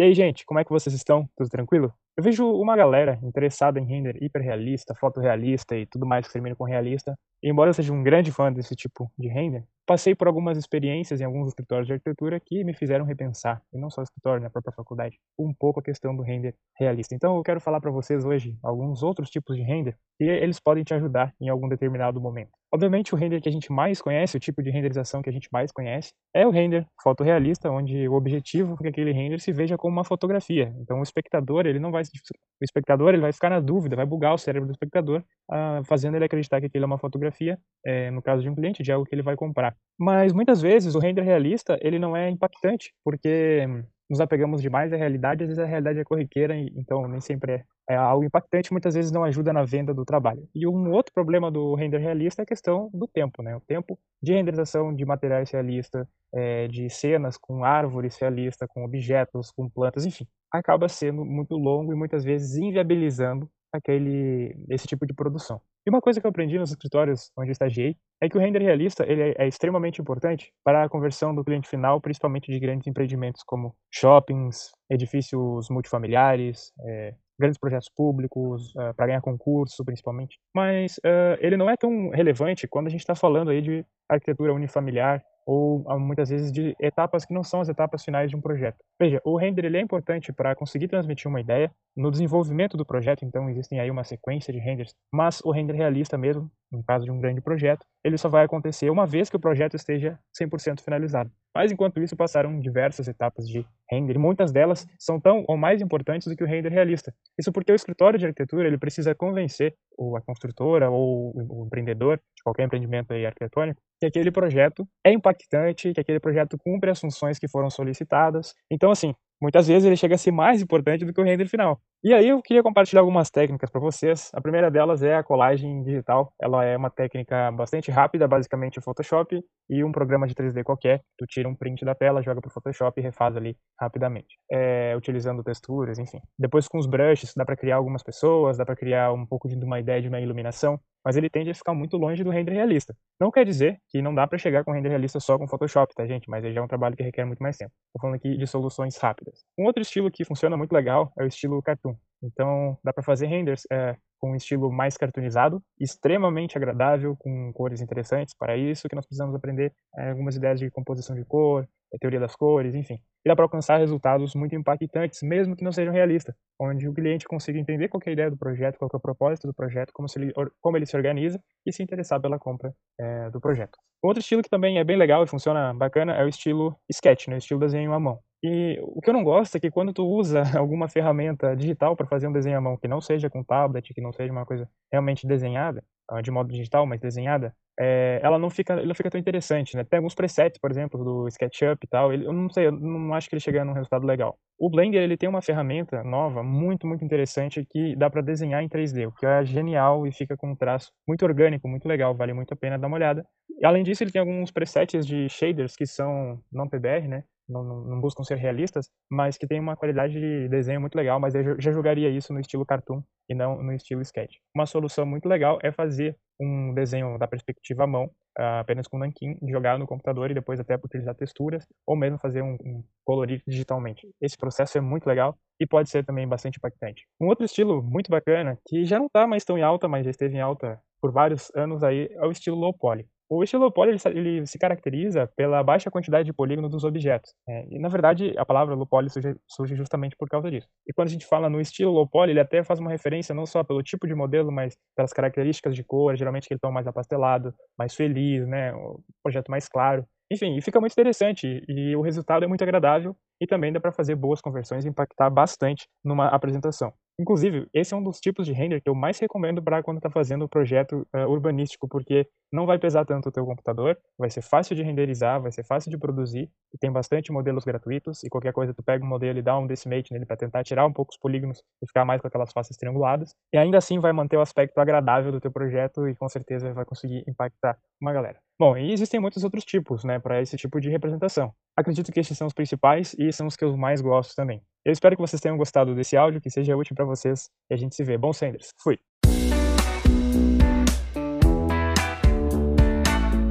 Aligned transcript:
E 0.00 0.02
aí, 0.02 0.14
gente, 0.14 0.46
como 0.46 0.58
é 0.58 0.64
que 0.64 0.70
vocês 0.70 0.96
estão? 0.96 1.28
Tudo 1.36 1.50
tranquilo? 1.50 1.92
Eu 2.16 2.24
vejo 2.24 2.44
uma 2.52 2.76
galera 2.76 3.18
interessada 3.22 3.78
em 3.78 3.86
render 3.86 4.22
hiperrealista, 4.22 4.94
fotorrealista 4.94 5.76
e 5.76 5.86
tudo 5.86 6.06
mais 6.06 6.26
que 6.26 6.32
termina 6.32 6.56
com 6.56 6.64
realista. 6.64 7.16
E 7.42 7.50
embora 7.50 7.70
eu 7.70 7.74
seja 7.74 7.92
um 7.92 8.02
grande 8.02 8.30
fã 8.30 8.52
desse 8.52 8.76
tipo 8.76 9.10
de 9.18 9.28
render, 9.28 9.64
passei 9.86 10.14
por 10.14 10.28
algumas 10.28 10.58
experiências 10.58 11.20
em 11.20 11.24
alguns 11.24 11.48
escritórios 11.48 11.86
de 11.86 11.94
arquitetura 11.94 12.38
que 12.38 12.62
me 12.62 12.74
fizeram 12.74 13.04
repensar, 13.04 13.62
e 13.72 13.78
não 13.78 13.90
só 13.90 14.02
escritório, 14.02 14.42
na 14.42 14.50
própria 14.50 14.72
faculdade, 14.72 15.18
um 15.38 15.52
pouco 15.52 15.80
a 15.80 15.82
questão 15.82 16.14
do 16.14 16.22
render 16.22 16.54
realista. 16.78 17.14
Então 17.14 17.36
eu 17.36 17.42
quero 17.42 17.60
falar 17.60 17.80
para 17.80 17.90
vocês 17.90 18.24
hoje 18.24 18.56
alguns 18.62 19.02
outros 19.02 19.30
tipos 19.30 19.56
de 19.56 19.62
render 19.62 19.96
e 20.20 20.24
eles 20.24 20.60
podem 20.60 20.84
te 20.84 20.94
ajudar 20.94 21.34
em 21.40 21.48
algum 21.48 21.68
determinado 21.68 22.20
momento. 22.20 22.50
Obviamente 22.72 23.14
o 23.14 23.16
render 23.16 23.40
que 23.40 23.48
a 23.48 23.52
gente 23.52 23.72
mais 23.72 24.00
conhece, 24.00 24.36
o 24.36 24.40
tipo 24.40 24.62
de 24.62 24.70
renderização 24.70 25.22
que 25.22 25.28
a 25.30 25.32
gente 25.32 25.48
mais 25.50 25.72
conhece, 25.72 26.12
é 26.32 26.46
o 26.46 26.50
render 26.50 26.86
fotorrealista, 27.02 27.68
onde 27.68 28.06
o 28.06 28.12
objetivo 28.12 28.74
é 28.74 28.82
que 28.82 28.88
aquele 28.88 29.12
render 29.12 29.40
se 29.40 29.52
veja 29.52 29.76
como 29.76 29.92
uma 29.92 30.04
fotografia. 30.04 30.72
Então 30.78 31.00
o 31.00 31.02
espectador, 31.02 31.66
ele 31.66 31.80
não 31.80 31.90
vai 31.90 31.99
o 32.08 32.64
espectador 32.64 33.10
ele 33.10 33.22
vai 33.22 33.32
ficar 33.32 33.50
na 33.50 33.60
dúvida, 33.60 33.96
vai 33.96 34.06
bugar 34.06 34.34
o 34.34 34.38
cérebro 34.38 34.66
do 34.66 34.72
espectador, 34.72 35.22
uh, 35.50 35.84
fazendo 35.84 36.16
ele 36.16 36.24
acreditar 36.24 36.60
que 36.60 36.66
aquilo 36.66 36.84
é 36.84 36.86
uma 36.86 36.98
fotografia, 36.98 37.58
é, 37.84 38.10
no 38.10 38.22
caso 38.22 38.42
de 38.42 38.48
um 38.48 38.54
cliente, 38.54 38.82
de 38.82 38.92
algo 38.92 39.06
que 39.06 39.14
ele 39.14 39.22
vai 39.22 39.36
comprar. 39.36 39.74
Mas 39.98 40.32
muitas 40.32 40.60
vezes 40.60 40.94
o 40.94 40.98
render 40.98 41.22
realista 41.22 41.78
ele 41.80 41.98
não 41.98 42.16
é 42.16 42.28
impactante, 42.28 42.92
porque 43.04 43.66
nos 44.10 44.20
apegamos 44.20 44.60
demais 44.60 44.92
à 44.92 44.96
realidade, 44.96 45.44
às 45.44 45.48
vezes 45.48 45.62
a 45.62 45.66
realidade 45.66 46.00
é 46.00 46.04
corriqueira, 46.04 46.56
então 46.56 47.06
nem 47.06 47.20
sempre 47.20 47.52
é, 47.52 47.64
é, 47.90 47.94
algo 47.96 48.24
impactante, 48.24 48.72
muitas 48.72 48.94
vezes 48.94 49.12
não 49.12 49.22
ajuda 49.22 49.52
na 49.52 49.62
venda 49.62 49.94
do 49.94 50.04
trabalho. 50.04 50.48
E 50.52 50.66
um 50.66 50.90
outro 50.90 51.14
problema 51.14 51.48
do 51.48 51.76
render 51.76 51.98
realista 51.98 52.42
é 52.42 52.44
a 52.44 52.46
questão 52.46 52.90
do 52.92 53.06
tempo, 53.06 53.40
né? 53.40 53.56
O 53.56 53.60
tempo 53.60 53.96
de 54.20 54.32
renderização 54.32 54.92
de 54.92 55.04
materiais 55.04 55.48
realistas, 55.52 56.06
é, 56.34 56.66
de 56.66 56.90
cenas 56.90 57.38
com 57.38 57.64
árvores 57.64 58.18
realistas, 58.18 58.68
com 58.68 58.84
objetos, 58.84 59.52
com 59.52 59.68
plantas, 59.68 60.04
enfim, 60.04 60.26
acaba 60.50 60.88
sendo 60.88 61.24
muito 61.24 61.56
longo 61.56 61.92
e 61.92 61.96
muitas 61.96 62.24
vezes 62.24 62.56
inviabilizando 62.56 63.48
aquele 63.72 64.56
esse 64.68 64.88
tipo 64.88 65.06
de 65.06 65.14
produção. 65.14 65.60
E 65.86 65.90
uma 65.90 66.00
coisa 66.00 66.20
que 66.20 66.26
eu 66.26 66.30
aprendi 66.30 66.58
nos 66.58 66.70
escritórios 66.70 67.30
onde 67.36 67.50
eu 67.50 67.52
estagiei 67.52 67.96
é 68.20 68.28
que 68.28 68.36
o 68.36 68.40
render 68.40 68.60
realista 68.60 69.04
ele 69.10 69.22
é, 69.22 69.34
é 69.38 69.48
extremamente 69.48 70.00
importante 70.00 70.52
para 70.62 70.84
a 70.84 70.88
conversão 70.88 71.34
do 71.34 71.42
cliente 71.42 71.68
final, 71.68 72.00
principalmente 72.00 72.52
de 72.52 72.60
grandes 72.60 72.86
empreendimentos 72.86 73.42
como 73.42 73.74
shoppings, 73.90 74.72
edifícios 74.90 75.70
multifamiliares, 75.70 76.70
é, 76.86 77.14
grandes 77.40 77.58
projetos 77.58 77.88
públicos, 77.88 78.74
uh, 78.76 78.94
para 78.94 79.06
ganhar 79.06 79.22
concurso, 79.22 79.82
principalmente. 79.82 80.38
Mas 80.54 80.98
uh, 80.98 81.40
ele 81.40 81.56
não 81.56 81.70
é 81.70 81.76
tão 81.76 82.10
relevante 82.10 82.68
quando 82.68 82.88
a 82.88 82.90
gente 82.90 83.00
está 83.00 83.14
falando 83.14 83.50
aí 83.50 83.62
de 83.62 83.84
arquitetura 84.06 84.52
unifamiliar 84.52 85.24
ou 85.50 85.84
ah, 85.88 85.98
muitas 85.98 86.28
vezes 86.28 86.52
de 86.52 86.76
etapas 86.78 87.24
que 87.24 87.34
não 87.34 87.42
são 87.42 87.60
as 87.60 87.68
etapas 87.68 88.04
finais 88.04 88.30
de 88.30 88.36
um 88.36 88.40
projeto. 88.40 88.76
Veja, 89.00 89.20
o 89.24 89.36
render 89.36 89.64
ele 89.64 89.78
é 89.78 89.80
importante 89.80 90.32
para 90.32 90.54
conseguir 90.54 90.86
transmitir 90.86 91.26
uma 91.26 91.40
ideia 91.40 91.72
no 91.96 92.08
desenvolvimento 92.08 92.76
do 92.76 92.86
projeto, 92.86 93.24
então 93.24 93.50
existem 93.50 93.80
aí 93.80 93.90
uma 93.90 94.04
sequência 94.04 94.52
de 94.52 94.60
renders, 94.60 94.94
mas 95.12 95.40
o 95.40 95.50
render 95.50 95.72
realista 95.72 96.16
mesmo, 96.16 96.48
no 96.70 96.84
caso 96.84 97.04
de 97.04 97.10
um 97.10 97.18
grande 97.20 97.40
projeto, 97.40 97.84
ele 98.04 98.16
só 98.16 98.28
vai 98.28 98.44
acontecer 98.44 98.90
uma 98.90 99.06
vez 99.06 99.28
que 99.28 99.34
o 99.34 99.40
projeto 99.40 99.74
esteja 99.74 100.16
100% 100.40 100.82
finalizado. 100.82 101.32
Mas 101.54 101.72
enquanto 101.72 102.00
isso 102.00 102.16
passaram 102.16 102.58
diversas 102.60 103.08
etapas 103.08 103.48
de 103.48 103.66
render, 103.90 104.14
e 104.14 104.18
muitas 104.18 104.52
delas 104.52 104.86
são 104.98 105.20
tão 105.20 105.44
ou 105.48 105.56
mais 105.56 105.82
importantes 105.82 106.28
do 106.28 106.36
que 106.36 106.44
o 106.44 106.46
render 106.46 106.70
realista. 106.70 107.12
Isso 107.38 107.52
porque 107.52 107.72
o 107.72 107.74
escritório 107.74 108.18
de 108.18 108.26
arquitetura 108.26 108.68
ele 108.68 108.78
precisa 108.78 109.14
convencer 109.14 109.74
ou 109.96 110.16
a 110.16 110.20
construtora 110.22 110.90
ou 110.90 111.32
o 111.34 111.66
empreendedor 111.66 112.18
de 112.18 112.42
qualquer 112.42 112.64
empreendimento 112.64 113.12
aí 113.12 113.26
arquitetônico 113.26 113.80
que 114.00 114.06
aquele 114.06 114.30
projeto 114.30 114.88
é 115.04 115.12
impactante, 115.12 115.92
que 115.92 116.00
aquele 116.00 116.18
projeto 116.18 116.56
cumpre 116.58 116.90
as 116.90 116.98
funções 116.98 117.38
que 117.38 117.46
foram 117.46 117.68
solicitadas. 117.68 118.54
Então, 118.70 118.90
assim, 118.90 119.14
muitas 119.40 119.68
vezes 119.68 119.84
ele 119.84 119.96
chega 119.96 120.14
a 120.14 120.18
ser 120.18 120.32
mais 120.32 120.62
importante 120.62 121.04
do 121.04 121.12
que 121.12 121.20
o 121.20 121.24
render 121.24 121.46
final. 121.46 121.78
E 122.02 122.14
aí 122.14 122.28
eu 122.28 122.40
queria 122.40 122.62
compartilhar 122.62 123.02
algumas 123.02 123.28
técnicas 123.30 123.68
para 123.68 123.78
vocês. 123.78 124.30
A 124.32 124.40
primeira 124.40 124.70
delas 124.70 125.02
é 125.02 125.16
a 125.16 125.22
colagem 125.22 125.82
digital. 125.82 126.32
Ela 126.40 126.64
é 126.64 126.74
uma 126.74 126.88
técnica 126.88 127.52
bastante 127.52 127.90
rápida, 127.90 128.26
basicamente 128.26 128.78
o 128.78 128.82
Photoshop 128.82 129.38
e 129.68 129.84
um 129.84 129.92
programa 129.92 130.26
de 130.26 130.34
3D 130.34 130.64
qualquer. 130.64 131.02
Tu 131.18 131.26
tira 131.26 131.46
um 131.46 131.54
print 131.54 131.84
da 131.84 131.94
tela, 131.94 132.22
joga 132.22 132.40
para 132.40 132.48
o 132.48 132.52
Photoshop 132.52 132.98
e 132.98 133.04
refaz 133.04 133.36
ali 133.36 133.54
rapidamente, 133.78 134.38
é, 134.50 134.96
utilizando 134.96 135.44
texturas, 135.44 135.98
enfim. 135.98 136.20
Depois 136.38 136.66
com 136.66 136.78
os 136.78 136.86
brushes 136.86 137.34
dá 137.36 137.44
para 137.44 137.54
criar 137.54 137.76
algumas 137.76 138.02
pessoas, 138.02 138.56
dá 138.56 138.64
para 138.64 138.76
criar 138.76 139.12
um 139.12 139.26
pouco 139.26 139.46
de 139.46 139.62
uma 139.62 139.78
ideia 139.78 140.00
de 140.00 140.08
uma 140.08 140.20
iluminação 140.22 140.80
mas 141.04 141.16
ele 141.16 141.30
tende 141.30 141.50
a 141.50 141.54
ficar 141.54 141.74
muito 141.74 141.96
longe 141.96 142.22
do 142.22 142.30
render 142.30 142.52
realista. 142.52 142.94
Não 143.18 143.30
quer 143.30 143.44
dizer 143.44 143.80
que 143.88 144.02
não 144.02 144.14
dá 144.14 144.26
para 144.26 144.38
chegar 144.38 144.64
com 144.64 144.72
render 144.72 144.90
realista 144.90 145.18
só 145.18 145.38
com 145.38 145.48
Photoshop, 145.48 145.94
tá, 145.94 146.06
gente? 146.06 146.28
Mas 146.28 146.44
ele 146.44 146.54
já 146.54 146.60
é 146.60 146.64
um 146.64 146.68
trabalho 146.68 146.96
que 146.96 147.02
requer 147.02 147.24
muito 147.24 147.42
mais 147.42 147.56
tempo. 147.56 147.72
Tô 147.92 148.00
falando 148.00 148.16
aqui 148.16 148.36
de 148.36 148.46
soluções 148.46 148.96
rápidas. 148.96 149.44
Um 149.58 149.64
outro 149.64 149.82
estilo 149.82 150.10
que 150.10 150.24
funciona 150.24 150.56
muito 150.56 150.72
legal 150.72 151.12
é 151.18 151.24
o 151.24 151.26
estilo 151.26 151.62
cartoon. 151.62 151.89
Então, 152.22 152.78
dá 152.84 152.92
para 152.92 153.02
fazer 153.02 153.26
renders 153.26 153.62
é, 153.72 153.96
com 154.18 154.32
um 154.32 154.36
estilo 154.36 154.70
mais 154.70 154.96
cartoonizado, 154.96 155.62
extremamente 155.78 156.56
agradável, 156.56 157.16
com 157.16 157.52
cores 157.52 157.80
interessantes. 157.80 158.34
Para 158.38 158.56
isso 158.56 158.88
que 158.88 158.94
nós 158.94 159.06
precisamos 159.06 159.34
aprender 159.34 159.72
é, 159.96 160.10
algumas 160.10 160.36
ideias 160.36 160.60
de 160.60 160.70
composição 160.70 161.16
de 161.16 161.24
cor, 161.24 161.66
a 161.94 161.98
teoria 161.98 162.20
das 162.20 162.34
cores, 162.34 162.74
enfim. 162.74 162.98
E 163.24 163.28
dá 163.28 163.36
para 163.36 163.44
alcançar 163.44 163.78
resultados 163.78 164.34
muito 164.34 164.54
impactantes, 164.54 165.20
mesmo 165.22 165.54
que 165.54 165.64
não 165.64 165.72
sejam 165.72 165.92
realistas, 165.92 166.34
onde 166.58 166.88
o 166.88 166.94
cliente 166.94 167.26
consiga 167.26 167.58
entender 167.58 167.88
qual 167.88 168.00
é 168.06 168.10
a 168.10 168.12
ideia 168.12 168.30
do 168.30 168.36
projeto, 168.36 168.78
qual 168.78 168.90
é 168.92 168.96
o 168.96 169.00
propósito 169.00 169.46
do 169.46 169.54
projeto, 169.54 169.92
como, 169.92 170.08
ele, 170.16 170.32
como 170.60 170.76
ele 170.76 170.86
se 170.86 170.96
organiza 170.96 171.40
e 171.66 171.72
se 171.72 171.82
interessar 171.82 172.20
pela 172.20 172.38
compra 172.38 172.72
é, 172.98 173.30
do 173.30 173.40
projeto. 173.40 173.78
Outro 174.02 174.20
estilo 174.20 174.42
que 174.42 174.48
também 174.48 174.78
é 174.78 174.84
bem 174.84 174.96
legal 174.96 175.22
e 175.22 175.26
funciona 175.26 175.74
bacana 175.74 176.14
é 176.14 176.24
o 176.24 176.28
estilo 176.28 176.74
sketch, 176.90 177.28
né, 177.28 177.34
o 177.34 177.38
estilo 177.38 177.60
desenho 177.60 177.92
à 177.92 178.00
mão. 178.00 178.18
E 178.42 178.78
o 178.82 179.02
que 179.02 179.10
eu 179.10 179.14
não 179.14 179.22
gosto 179.22 179.54
é 179.56 179.60
que 179.60 179.70
quando 179.70 179.92
tu 179.92 180.02
usa 180.06 180.42
alguma 180.58 180.88
ferramenta 180.88 181.54
digital 181.54 181.94
para 181.94 182.06
fazer 182.06 182.26
um 182.26 182.32
desenho 182.32 182.56
à 182.56 182.60
mão 182.60 182.78
que 182.78 182.88
não 182.88 183.00
seja 183.00 183.28
com 183.28 183.44
tablet, 183.44 183.92
que 183.92 184.00
não 184.00 184.12
seja 184.12 184.32
uma 184.32 184.46
coisa 184.46 184.66
realmente 184.90 185.26
desenhada, 185.26 185.84
de 186.22 186.30
modo 186.30 186.48
digital, 186.52 186.86
mas 186.86 187.00
desenhada, 187.00 187.54
é, 187.78 188.20
ela 188.22 188.38
não 188.38 188.50
fica, 188.50 188.76
não 188.84 188.94
fica 188.94 189.10
tão 189.10 189.20
interessante, 189.20 189.76
né? 189.76 189.84
Tem 189.84 189.98
alguns 189.98 190.14
presets, 190.14 190.58
por 190.60 190.70
exemplo, 190.70 191.02
do 191.02 191.28
SketchUp 191.28 191.78
e 191.82 191.88
tal, 191.88 192.12
ele, 192.12 192.26
eu 192.26 192.32
não 192.32 192.50
sei, 192.50 192.66
eu 192.66 192.72
não 192.72 193.14
acho 193.14 193.28
que 193.28 193.34
ele 193.34 193.40
chega 193.40 193.64
num 193.64 193.72
resultado 193.72 194.06
legal. 194.06 194.38
O 194.58 194.68
Blender, 194.68 195.02
ele 195.02 195.16
tem 195.16 195.28
uma 195.28 195.40
ferramenta 195.40 196.02
nova, 196.04 196.42
muito, 196.42 196.86
muito 196.86 197.04
interessante, 197.04 197.64
que 197.70 197.96
dá 197.96 198.10
para 198.10 198.20
desenhar 198.20 198.62
em 198.62 198.68
3D, 198.68 199.06
o 199.06 199.12
que 199.12 199.24
é 199.24 199.44
genial 199.44 200.06
e 200.06 200.12
fica 200.12 200.36
com 200.36 200.50
um 200.50 200.56
traço 200.56 200.92
muito 201.08 201.24
orgânico, 201.24 201.68
muito 201.68 201.88
legal, 201.88 202.14
vale 202.14 202.34
muito 202.34 202.52
a 202.52 202.56
pena 202.56 202.78
dar 202.78 202.86
uma 202.88 202.96
olhada. 202.96 203.24
E, 203.58 203.64
além 203.64 203.82
disso, 203.82 204.02
ele 204.02 204.10
tem 204.10 204.20
alguns 204.20 204.50
presets 204.50 205.06
de 205.06 205.28
shaders 205.28 205.76
que 205.76 205.86
são 205.86 206.38
não 206.52 206.68
PBR, 206.68 207.08
né? 207.08 207.24
Não, 207.50 207.64
não, 207.64 208.00
buscam 208.00 208.22
ser 208.22 208.36
realistas, 208.36 208.88
mas 209.10 209.36
que 209.36 209.46
tem 209.46 209.58
uma 209.58 209.76
qualidade 209.76 210.14
de 210.14 210.48
desenho 210.48 210.80
muito 210.80 210.94
legal, 210.94 211.18
mas 211.18 211.34
eu 211.34 211.60
já 211.60 211.72
jogaria 211.72 212.08
isso 212.08 212.32
no 212.32 212.40
estilo 212.40 212.64
cartoon 212.64 213.02
e 213.28 213.34
não 213.34 213.62
no 213.62 213.72
estilo 213.72 214.00
sketch. 214.02 214.36
Uma 214.54 214.66
solução 214.66 215.04
muito 215.04 215.28
legal 215.28 215.58
é 215.62 215.72
fazer 215.72 216.16
um 216.40 216.72
desenho 216.72 217.18
da 217.18 217.26
perspectiva 217.26 217.84
à 217.84 217.86
mão, 217.86 218.04
uh, 218.38 218.60
apenas 218.60 218.88
com 218.88 218.98
nanquim, 218.98 219.36
jogar 219.48 219.78
no 219.78 219.86
computador 219.86 220.30
e 220.30 220.34
depois 220.34 220.58
até 220.58 220.76
utilizar 220.76 221.14
texturas, 221.14 221.66
ou 221.86 221.96
mesmo 221.96 222.18
fazer 222.18 222.42
um, 222.42 222.54
um 222.54 222.84
colorir 223.04 223.42
digitalmente. 223.46 224.08
Esse 224.20 224.36
processo 224.38 224.78
é 224.78 224.80
muito 224.80 225.06
legal 225.06 225.36
e 225.60 225.66
pode 225.66 225.90
ser 225.90 226.04
também 226.04 226.26
bastante 226.26 226.56
impactante. 226.56 227.06
Um 227.20 227.26
outro 227.26 227.44
estilo 227.44 227.82
muito 227.82 228.10
bacana, 228.10 228.58
que 228.66 228.84
já 228.84 228.98
não 228.98 229.06
está 229.06 229.26
mais 229.26 229.44
tão 229.44 229.58
em 229.58 229.62
alta, 229.62 229.86
mas 229.86 230.04
já 230.04 230.10
esteve 230.10 230.36
em 230.36 230.40
alta 230.40 230.80
por 231.00 231.12
vários 231.12 231.50
anos 231.54 231.82
aí, 231.82 232.08
é 232.12 232.26
o 232.26 232.30
estilo 232.30 232.56
low 232.56 232.72
poly. 232.72 233.06
O 233.32 233.44
estilo 233.44 233.72
ele, 233.86 233.96
ele, 234.18 234.46
se 234.46 234.58
caracteriza 234.58 235.30
pela 235.36 235.62
baixa 235.62 235.88
quantidade 235.88 236.26
de 236.26 236.32
polígono 236.32 236.68
dos 236.68 236.82
objetos. 236.82 237.32
É, 237.48 237.64
e 237.70 237.78
na 237.78 237.88
verdade 237.88 238.34
a 238.36 238.44
palavra 238.44 238.76
poly 238.84 239.08
surge, 239.08 239.36
surge, 239.46 239.76
justamente 239.76 240.16
por 240.16 240.28
causa 240.28 240.50
disso. 240.50 240.66
E 240.84 240.92
quando 240.92 241.06
a 241.06 241.10
gente 241.12 241.24
fala 241.24 241.48
no 241.48 241.60
estilo 241.60 242.08
poly, 242.08 242.32
ele 242.32 242.40
até 242.40 242.64
faz 242.64 242.80
uma 242.80 242.90
referência 242.90 243.32
não 243.32 243.46
só 243.46 243.62
pelo 243.62 243.84
tipo 243.84 244.04
de 244.08 244.16
modelo, 244.16 244.50
mas 244.50 244.76
pelas 244.96 245.12
características 245.12 245.76
de 245.76 245.84
cor, 245.84 246.16
geralmente 246.16 246.48
que 246.48 246.54
ele 246.54 246.60
tão 246.60 246.72
mais 246.72 246.88
apastelado, 246.88 247.54
mais 247.78 247.94
feliz, 247.94 248.44
né, 248.48 248.72
o 248.74 249.00
projeto 249.22 249.48
mais 249.48 249.68
claro. 249.68 250.04
Enfim, 250.32 250.60
fica 250.60 250.80
muito 250.80 250.92
interessante 250.92 251.62
e 251.68 251.94
o 251.94 252.02
resultado 252.02 252.44
é 252.44 252.48
muito 252.48 252.62
agradável 252.62 253.16
e 253.40 253.46
também 253.46 253.72
dá 253.72 253.80
para 253.80 253.92
fazer 253.92 254.16
boas 254.16 254.40
conversões 254.40 254.84
e 254.84 254.88
impactar 254.88 255.30
bastante 255.30 255.88
numa 256.04 256.26
apresentação. 256.28 256.92
Inclusive, 257.20 257.68
esse 257.74 257.92
é 257.92 257.96
um 257.98 258.02
dos 258.02 258.18
tipos 258.18 258.46
de 258.46 258.52
render 258.54 258.80
que 258.80 258.88
eu 258.88 258.94
mais 258.94 259.18
recomendo 259.18 259.62
para 259.62 259.82
quando 259.82 259.98
está 259.98 260.08
fazendo 260.08 260.46
um 260.46 260.48
projeto 260.48 261.06
uh, 261.14 261.28
urbanístico, 261.28 261.86
porque 261.86 262.26
não 262.50 262.64
vai 262.64 262.78
pesar 262.78 263.04
tanto 263.04 263.28
o 263.28 263.32
teu 263.32 263.44
computador, 263.44 263.98
vai 264.18 264.30
ser 264.30 264.40
fácil 264.40 264.74
de 264.74 264.82
renderizar, 264.82 265.38
vai 265.38 265.52
ser 265.52 265.62
fácil 265.62 265.90
de 265.90 265.98
produzir, 265.98 266.50
e 266.72 266.78
tem 266.78 266.90
bastante 266.90 267.30
modelos 267.30 267.62
gratuitos, 267.62 268.24
e 268.24 268.30
qualquer 268.30 268.54
coisa 268.54 268.72
tu 268.72 268.82
pega 268.82 269.04
um 269.04 269.08
modelo 269.08 269.38
e 269.38 269.42
dá 269.42 269.58
um 269.58 269.66
decimate 269.66 270.10
nele 270.14 270.24
para 270.24 270.38
tentar 270.38 270.64
tirar 270.64 270.86
um 270.86 270.92
pouco 270.94 271.12
os 271.12 271.18
polígonos 271.18 271.62
e 271.82 271.86
ficar 271.86 272.06
mais 272.06 272.22
com 272.22 272.26
aquelas 272.26 272.52
faces 272.52 272.78
trianguladas, 272.78 273.34
e 273.52 273.58
ainda 273.58 273.76
assim 273.76 273.98
vai 273.98 274.14
manter 274.14 274.38
o 274.38 274.40
aspecto 274.40 274.78
agradável 274.78 275.30
do 275.30 275.40
teu 275.42 275.52
projeto 275.52 276.08
e 276.08 276.14
com 276.14 276.26
certeza 276.26 276.72
vai 276.72 276.86
conseguir 276.86 277.22
impactar 277.28 277.76
uma 278.00 278.14
galera. 278.14 278.38
Bom, 278.58 278.78
e 278.78 278.92
existem 278.92 279.20
muitos 279.20 279.44
outros 279.44 279.64
tipos, 279.66 280.04
né, 280.04 280.18
para 280.18 280.40
esse 280.40 280.56
tipo 280.56 280.80
de 280.80 280.88
representação. 280.88 281.52
Acredito 281.76 282.10
que 282.10 282.20
estes 282.20 282.38
são 282.38 282.46
os 282.46 282.54
principais 282.54 283.14
e 283.18 283.30
são 283.30 283.46
os 283.46 283.56
que 283.56 283.64
eu 283.64 283.76
mais 283.76 284.00
gosto 284.00 284.34
também. 284.34 284.62
Eu 284.84 284.92
espero 284.92 285.14
que 285.14 285.20
vocês 285.20 285.40
tenham 285.40 285.58
gostado 285.58 285.94
desse 285.94 286.16
áudio, 286.16 286.40
que 286.40 286.50
seja 286.50 286.76
útil 286.76 286.96
para 286.96 287.04
vocês 287.04 287.50
e 287.68 287.74
a 287.74 287.76
gente 287.76 287.94
se 287.94 288.02
vê. 288.02 288.16
Bom 288.16 288.32
Sanders, 288.32 288.72
fui! 288.78 288.98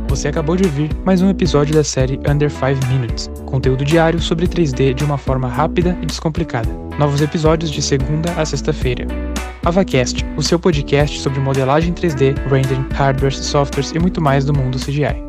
Você 0.08 0.28
acabou 0.28 0.58
de 0.58 0.66
ouvir 0.66 0.94
mais 1.06 1.22
um 1.22 1.30
episódio 1.30 1.74
da 1.74 1.84
série 1.84 2.20
Under 2.28 2.50
5 2.50 2.86
Minutes, 2.88 3.30
conteúdo 3.46 3.86
diário 3.86 4.20
sobre 4.20 4.48
3D 4.48 4.94
de 4.94 5.04
uma 5.04 5.18
forma 5.18 5.48
rápida 5.48 5.98
e 6.02 6.06
descomplicada. 6.06 6.70
Novos 6.98 7.22
episódios 7.22 7.72
de 7.72 7.82
segunda 7.82 8.32
a 8.34 8.44
sexta-feira. 8.44 9.06
AvaCast, 9.64 10.26
o 10.36 10.42
seu 10.42 10.60
podcast 10.60 11.20
sobre 11.20 11.40
modelagem 11.40 11.94
3D, 11.94 12.36
rendering, 12.50 12.88
hardware, 12.94 13.34
softwares 13.34 13.92
e 13.92 14.00
muito 14.00 14.20
mais 14.20 14.46
do 14.46 14.54
mundo 14.54 14.80
CGI. 14.80 15.29